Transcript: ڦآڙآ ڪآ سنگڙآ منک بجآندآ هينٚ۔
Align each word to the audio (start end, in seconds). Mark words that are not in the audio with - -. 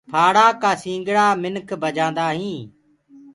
ڦآڙآ 0.13 0.47
ڪآ 0.61 0.71
سنگڙآ 0.81 1.25
منک 1.41 1.69
بجآندآ 1.81 2.25
هينٚ۔ 2.39 2.65